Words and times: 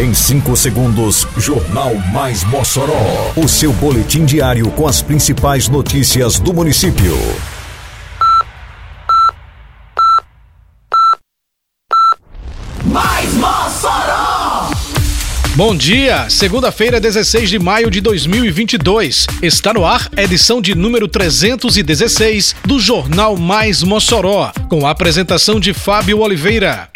Em 0.00 0.14
5 0.14 0.56
segundos, 0.56 1.28
Jornal 1.36 1.94
Mais 2.10 2.42
Mossoró. 2.44 3.34
O 3.36 3.46
seu 3.46 3.70
boletim 3.70 4.24
diário 4.24 4.70
com 4.70 4.88
as 4.88 5.02
principais 5.02 5.68
notícias 5.68 6.40
do 6.40 6.54
município. 6.54 7.14
Mais 12.82 13.34
Mossoró! 13.34 14.70
Bom 15.54 15.76
dia, 15.76 16.30
segunda-feira, 16.30 16.98
16 16.98 17.50
de 17.50 17.58
maio 17.58 17.90
de 17.90 18.00
2022. 18.00 19.26
Está 19.42 19.74
no 19.74 19.84
ar 19.84 20.08
edição 20.16 20.62
de 20.62 20.74
número 20.74 21.08
316 21.08 22.56
do 22.64 22.80
Jornal 22.80 23.36
Mais 23.36 23.82
Mossoró, 23.82 24.50
com 24.70 24.86
a 24.86 24.92
apresentação 24.92 25.60
de 25.60 25.74
Fábio 25.74 26.20
Oliveira. 26.20 26.89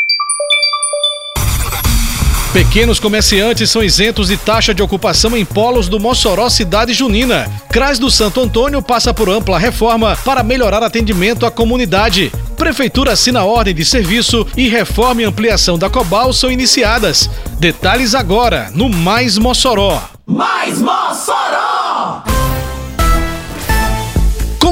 Pequenos 2.55 3.01
comerciantes 3.01 3.69
são 3.69 3.83
isentos 3.83 4.29
de 4.29 4.37
taxa 4.37 4.73
de 4.73 4.81
ocupação 4.81 5.37
em 5.37 5.45
polos 5.45 5.89
do 5.89 5.99
Mossoró 5.99 6.49
Cidade 6.49 6.95
Junina. 6.95 7.51
Crais 7.69 7.99
do 7.99 8.09
Santo 8.09 8.41
Antônio 8.41 8.81
passa 8.81 9.13
por 9.13 9.29
ampla 9.29 9.59
reforma 9.59 10.17
para 10.25 10.45
melhorar 10.45 10.81
atendimento 10.81 11.45
à 11.45 11.51
comunidade. 11.51 12.31
Prefeitura 12.57 13.11
assina 13.11 13.43
ordem 13.43 13.75
de 13.75 13.85
serviço 13.85 14.47
e 14.57 14.69
reforma 14.69 15.23
e 15.23 15.25
ampliação 15.25 15.77
da 15.77 15.91
Cobal 15.91 16.33
são 16.33 16.49
iniciadas. 16.49 17.29
Detalhes 17.59 18.15
agora 18.15 18.71
no 18.73 18.89
Mais 18.89 19.37
Mossoró. 19.37 20.01
Mais 20.25 20.81
Mossoró! 20.81 21.74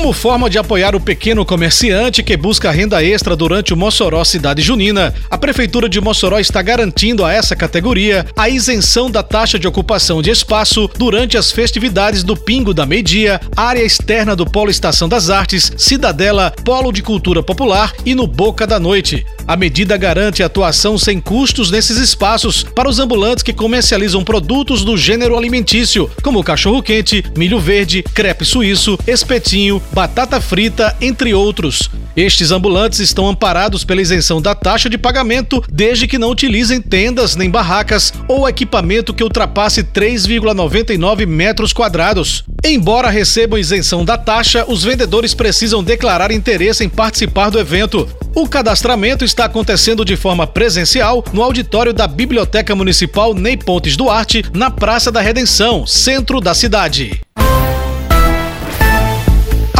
Como 0.03 0.13
forma 0.13 0.51
de 0.51 0.59
apoiar 0.59 0.97
o 0.97 1.01
pequeno 1.01 1.47
comerciante 1.47 2.25
que 2.25 2.37
busca 2.37 2.73
renda 2.73 3.05
extra 3.05 3.37
durante 3.37 3.73
o 3.73 3.77
Mossoró 3.77 4.25
Cidade 4.25 4.61
Junina, 4.61 5.15
a 5.31 5.39
Prefeitura 5.39 5.89
de 5.89 6.01
Mossoró 6.01 6.41
está 6.41 6.61
garantindo 6.61 7.25
a 7.25 7.33
essa 7.33 7.55
categoria 7.55 8.27
a 8.37 8.49
isenção 8.49 9.09
da 9.09 9.23
taxa 9.23 9.61
de 9.61 9.69
ocupação 9.69 10.21
de 10.21 10.29
espaço 10.29 10.91
durante 10.99 11.39
as 11.39 11.53
festividades 11.53 12.25
do 12.25 12.37
Pingo 12.37 12.75
da 12.75 12.85
Meia-Dia, 12.85 13.41
área 13.57 13.81
externa 13.81 14.35
do 14.35 14.45
Polo 14.45 14.73
Estação 14.73 15.09
das 15.09 15.31
Artes, 15.31 15.73
Cidadela, 15.77 16.53
Polo 16.65 16.91
de 16.91 17.01
Cultura 17.01 17.41
Popular 17.41 17.95
e 18.05 18.13
no 18.13 18.27
Boca 18.27 18.67
da 18.67 18.81
Noite. 18.81 19.25
A 19.47 19.57
medida 19.57 19.97
garante 19.97 20.43
atuação 20.43 20.97
sem 20.97 21.21
custos 21.21 21.71
nesses 21.71 21.99
espaços 21.99 22.63
para 22.63 22.89
os 22.89 22.99
ambulantes 22.99 23.43
que 23.43 23.53
comercializam 23.53 24.23
produtos 24.23 24.85
do 24.85 24.97
gênero 24.97 25.37
alimentício, 25.37 26.11
como 26.23 26.45
cachorro-quente, 26.45 27.25
milho 27.37 27.59
verde, 27.59 28.03
crepe 28.15 28.45
suíço, 28.45 28.99
espetinho, 29.07 29.83
batata 29.93 30.41
frita, 30.41 30.97
entre 31.01 31.35
outros. 31.35 31.91
Estes 32.17 32.51
ambulantes 32.51 32.99
estão 33.01 33.27
amparados 33.27 33.85
pela 33.85 34.03
isenção 34.03 34.41
da 34.41 34.55
taxa 34.55 34.89
de 34.89 34.99
pagamento 34.99 35.63
desde 35.71 36.07
que 36.07 36.19
não 36.19 36.31
utilizem 36.31 36.81
tendas 36.81 37.37
nem 37.37 37.51
barracas 37.51 38.13
ou 38.29 38.49
equipamento 38.49 39.15
que 39.15 39.25
ultrapasse 39.25 39.83
3,99 39.83 41.27
metros 41.27 41.73
quadrados. 41.73 42.45
Embora 42.65 43.11
recebam 43.11 43.59
isenção 43.59 44.05
da 44.05 44.17
taxa, 44.17 44.65
os 44.69 44.85
vendedores 44.85 45.35
precisam 45.35 45.83
declarar 45.83 46.31
interesse 46.31 46.85
em 46.85 46.89
participar 46.89 47.51
do 47.51 47.59
evento. 47.59 48.09
O 48.35 48.49
cadastramento 48.49 49.27
está 49.27 49.45
acontecendo 49.45 50.07
de 50.07 50.17
forma 50.17 50.47
presencial 50.47 51.23
no 51.35 51.43
auditório 51.43 51.93
da 51.93 52.07
Biblioteca 52.07 52.75
Municipal 52.75 53.35
Ney 53.35 53.59
Pontes 53.59 53.95
Duarte, 53.95 54.43
na 54.55 54.71
Praça 54.71 55.13
da 55.13 55.21
Redenção, 55.21 55.87
centro 55.87 56.41
da 56.41 56.55
cidade. 56.55 57.21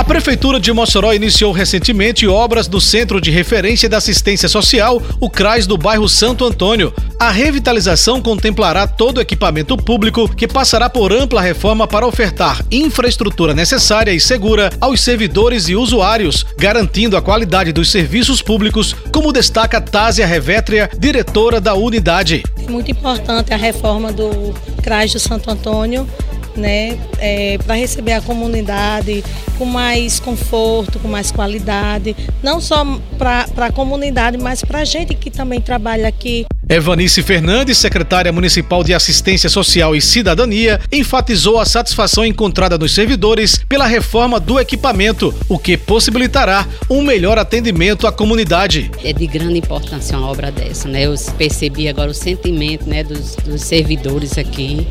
A 0.03 0.05
Prefeitura 0.05 0.59
de 0.59 0.73
Mossoró 0.73 1.13
iniciou 1.13 1.53
recentemente 1.53 2.27
obras 2.27 2.67
do 2.67 2.81
Centro 2.81 3.21
de 3.21 3.31
Referência 3.31 3.89
da 3.89 3.99
Assistência 3.99 4.49
Social, 4.49 5.01
o 5.21 5.31
CRAS 5.31 5.65
do 5.65 5.79
bairro 5.79 6.09
Santo 6.09 6.45
Antônio. 6.45 6.93
A 7.21 7.31
revitalização 7.31 8.21
contemplará 8.21 8.89
todo 8.89 9.19
o 9.19 9.21
equipamento 9.21 9.77
público 9.77 10.29
que 10.29 10.49
passará 10.49 10.91
por 10.91 11.13
ampla 11.13 11.41
reforma 11.41 11.87
para 11.87 12.05
ofertar 12.05 12.65
infraestrutura 12.69 13.55
necessária 13.55 14.11
e 14.11 14.19
segura 14.19 14.73
aos 14.81 15.01
servidores 15.01 15.69
e 15.69 15.77
usuários, 15.77 16.45
garantindo 16.59 17.17
a 17.17 17.23
qualidade 17.23 17.71
dos 17.73 17.89
serviços 17.89 18.43
públicos, 18.43 18.97
como 19.13 19.33
destaca 19.33 19.81
Tásia 19.81 20.27
Revétria, 20.27 20.91
diretora 20.99 21.61
da 21.61 21.75
unidade. 21.75 22.43
Muito 22.69 22.91
importante 22.91 23.55
a 23.55 23.57
reforma 23.57 24.13
do 24.13 24.53
CRAS 24.83 25.13
do 25.13 25.21
Santo 25.21 25.49
Antônio 25.49 26.09
né, 26.57 26.99
é, 27.19 27.59
para 27.59 27.75
receber 27.75 28.13
a 28.13 28.21
comunidade 28.21 29.25
com 29.59 29.65
mais 29.65 30.19
conforto, 30.19 30.99
com 30.99 31.09
mais 31.09 31.31
qualidade, 31.31 32.17
não 32.43 32.61
só 32.61 32.85
para 33.19 33.47
a 33.57 33.73
comunidade, 33.73 34.39
mas 34.39 34.63
para 34.63 34.81
a 34.81 34.85
gente 34.85 35.15
que 35.15 35.31
também 35.31 35.61
trabalha 35.61 36.09
aqui. 36.09 36.47
Evanice 36.69 37.23
Fernandes, 37.23 37.77
secretária 37.77 38.33
municipal 38.33 38.83
de 38.83 38.95
Assistência 38.95 39.51
Social 39.51 39.95
e 39.95 40.01
Cidadania, 40.01 40.81
enfatizou 40.91 41.59
a 41.59 41.67
satisfação 41.67 42.25
encontrada 42.25 42.79
nos 42.79 42.95
servidores 42.95 43.61
pela 43.69 43.87
reforma 43.87 44.41
do 44.41 44.59
equipamento, 44.59 45.35
o 45.49 45.59
que 45.59 45.77
possibilitará 45.77 46.67
um 46.89 47.03
melhor 47.03 47.37
atendimento 47.37 48.07
à 48.07 48.13
comunidade. 48.13 48.91
É 49.05 49.13
de 49.13 49.27
grande 49.27 49.59
importância 49.59 50.17
uma 50.17 50.31
obra 50.31 50.51
dessa, 50.51 50.89
né? 50.89 51.03
Eu 51.03 51.15
percebi 51.37 51.89
agora 51.89 52.11
o 52.11 52.15
sentimento 52.15 52.89
né, 52.89 53.05
dos, 53.05 53.37
dos 53.37 53.61
servidores 53.61 54.39
aqui 54.39 54.87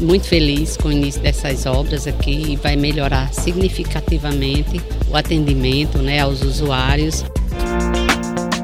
muito 0.00 0.26
feliz 0.26 0.76
com 0.76 0.88
o 0.88 0.92
início 0.92 1.20
dessas 1.20 1.66
obras 1.66 2.06
aqui 2.06 2.52
e 2.52 2.56
vai 2.56 2.76
melhorar 2.76 3.32
significativamente 3.32 4.80
o 5.10 5.16
atendimento 5.16 5.98
né, 5.98 6.20
aos 6.20 6.42
usuários. 6.42 7.24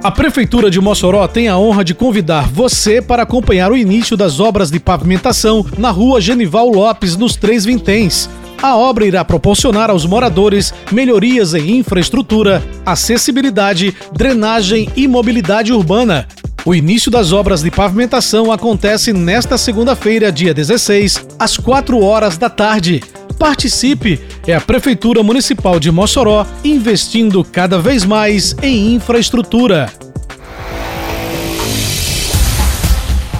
A 0.03 0.13
Prefeitura 0.13 0.71
de 0.71 0.81
Mossoró 0.81 1.27
tem 1.27 1.49
a 1.49 1.59
honra 1.59 1.85
de 1.85 1.93
convidar 1.93 2.49
você 2.49 3.03
para 3.03 3.25
acompanhar 3.25 3.73
o 3.73 3.77
início 3.77 4.17
das 4.17 4.39
obras 4.39 4.71
de 4.71 4.79
pavimentação 4.79 5.67
na 5.77 5.91
rua 5.91 6.21
Genival 6.21 6.69
Lopes, 6.69 7.17
nos 7.17 7.35
Três 7.35 7.65
Vinténs. 7.65 8.31
A 8.63 8.77
obra 8.77 9.07
irá 9.07 9.25
proporcionar 9.25 9.89
aos 9.89 10.05
moradores 10.05 10.75
melhorias 10.91 11.55
em 11.55 11.79
infraestrutura, 11.79 12.63
acessibilidade, 12.85 13.95
drenagem 14.13 14.89
e 14.97 15.07
mobilidade 15.07 15.73
urbana, 15.73 16.27
o 16.69 16.75
início 16.75 17.11
das 17.11 17.33
obras 17.33 17.63
de 17.63 17.71
pavimentação 17.71 18.53
acontece 18.53 19.11
nesta 19.11 19.57
segunda-feira, 19.57 20.31
dia 20.31 20.53
16, 20.53 21.27
às 21.39 21.57
4 21.57 21.99
horas 22.05 22.37
da 22.37 22.51
tarde. 22.51 23.03
Participe! 23.39 24.21
É 24.47 24.55
a 24.55 24.61
Prefeitura 24.61 25.23
Municipal 25.23 25.81
de 25.81 25.91
Mossoró 25.91 26.47
investindo 26.63 27.43
cada 27.43 27.79
vez 27.79 28.05
mais 28.05 28.55
em 28.63 28.95
infraestrutura. 28.95 29.91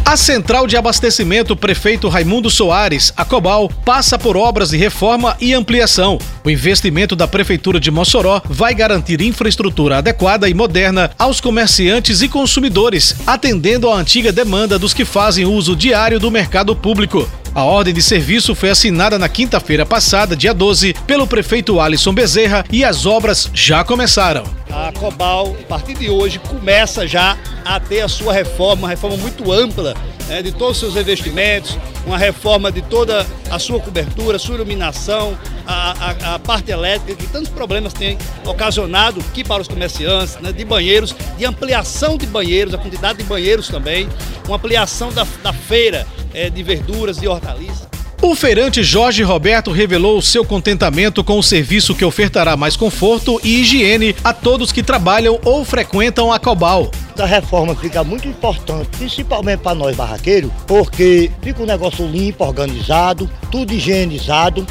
A 0.09 0.17
Central 0.17 0.67
de 0.67 0.75
Abastecimento 0.75 1.55
Prefeito 1.55 2.09
Raimundo 2.09 2.49
Soares, 2.49 3.13
a 3.15 3.27
Cobal, 3.27 3.69
passa 3.85 4.19
por 4.19 4.39
obras 4.39 4.71
de 4.71 4.79
reforma 4.79 5.37
e 5.39 5.53
ampliação. 5.53 6.19
O 6.43 6.49
investimento 6.49 7.15
da 7.15 7.29
Prefeitura 7.29 7.79
de 7.79 7.91
Mossoró 7.91 8.41
vai 8.47 8.75
garantir 8.75 9.21
infraestrutura 9.21 9.99
adequada 9.99 10.49
e 10.49 10.55
moderna 10.55 11.11
aos 11.19 11.43
comerciantes 11.43 12.23
e 12.23 12.29
consumidores, 12.29 13.17
atendendo 13.27 13.91
à 13.91 13.97
antiga 13.97 14.33
demanda 14.33 14.79
dos 14.79 14.95
que 14.95 15.05
fazem 15.05 15.45
uso 15.45 15.77
diário 15.77 16.19
do 16.19 16.31
mercado 16.31 16.75
público. 16.75 17.29
A 17.59 17.65
ordem 17.65 17.93
de 17.93 18.01
serviço 18.01 18.55
foi 18.55 18.71
assinada 18.71 19.19
na 19.19 19.29
quinta-feira 19.29 19.85
passada, 19.85 20.37
dia 20.37 20.55
12, 20.55 20.95
pelo 21.09 21.27
prefeito 21.27 21.81
Alisson 21.81 22.15
Bezerra 22.15 22.65
e 22.71 22.85
as 22.85 23.05
obras 23.05 23.51
já 23.53 23.83
começaram. 23.83 24.45
A 24.71 24.93
Cobal, 24.93 25.57
a 25.61 25.65
partir 25.65 25.95
de 25.95 26.09
hoje, 26.09 26.39
começa 26.39 27.05
já 27.05 27.37
a 27.65 27.81
ter 27.81 28.03
a 28.03 28.07
sua 28.07 28.33
reforma, 28.33 28.83
uma 28.83 28.89
reforma 28.89 29.17
muito 29.17 29.51
ampla 29.51 29.97
né, 30.29 30.41
de 30.41 30.53
todos 30.53 30.81
os 30.81 30.93
seus 30.93 31.03
investimentos, 31.03 31.77
uma 32.07 32.17
reforma 32.17 32.71
de 32.71 32.81
toda 32.81 33.27
a 33.51 33.59
sua 33.59 33.81
cobertura, 33.81 34.39
sua 34.39 34.55
iluminação, 34.55 35.37
a, 35.67 36.11
a, 36.11 36.35
a 36.35 36.39
parte 36.39 36.71
elétrica, 36.71 37.21
que 37.21 37.27
tantos 37.27 37.51
problemas 37.51 37.93
tem 37.93 38.17
ocasionado 38.47 39.19
aqui 39.19 39.43
para 39.43 39.61
os 39.61 39.67
comerciantes, 39.67 40.37
né, 40.41 40.53
de 40.53 40.65
banheiros, 40.65 41.13
de 41.37 41.45
ampliação 41.45 42.17
de 42.17 42.27
banheiros, 42.27 42.73
a 42.73 42.79
quantidade 42.79 43.19
de 43.19 43.25
banheiros 43.25 43.67
também, 43.67 44.09
uma 44.47 44.59
ampliação 44.59 45.13
da, 45.13 45.27
da 45.43 45.53
feira 45.53 46.07
é, 46.39 46.49
de 46.49 46.63
verduras 46.63 47.21
e 47.21 47.27
hortaliças. 47.27 47.89
O 48.23 48.35
feirante 48.35 48.83
Jorge 48.83 49.23
Roberto 49.23 49.71
revelou 49.71 50.21
seu 50.23 50.45
contentamento 50.45 51.23
com 51.25 51.39
o 51.39 51.43
serviço 51.43 51.95
que 51.95 52.05
ofertará 52.05 52.57
mais 52.57 52.77
conforto 52.77 53.41
e 53.45 53.61
higiene 53.61 54.15
a 54.23 54.33
todos 54.33 54.73
que 54.73 54.83
trabalham 54.83 55.39
ou 55.45 55.65
frequentam 55.65 56.33
a 56.33 56.39
Cobal. 56.39 56.91
A 57.19 57.27
reforma 57.27 57.75
fica 57.75 58.03
muito 58.05 58.27
importante, 58.27 58.89
principalmente 58.97 59.61
para 59.61 59.75
nós 59.75 59.97
barraqueiros, 59.97 60.51
porque 60.67 61.31
fica 61.43 61.63
um 61.63 61.67
negócio 61.67 62.07
limpo, 62.07 62.45
organizado, 62.45 63.29
tudo 63.51 63.73
higienizado. 63.73 64.67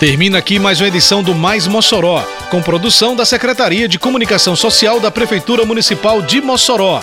Termina 0.00 0.38
aqui 0.38 0.60
mais 0.60 0.80
uma 0.80 0.88
edição 0.88 1.24
do 1.24 1.34
Mais 1.34 1.66
Mossoró, 1.66 2.24
com 2.50 2.62
produção 2.62 3.16
da 3.16 3.24
Secretaria 3.24 3.88
de 3.88 3.98
Comunicação 3.98 4.54
Social 4.54 5.00
da 5.00 5.10
Prefeitura 5.10 5.64
Municipal 5.64 6.22
de 6.22 6.40
Mossoró. 6.40 7.02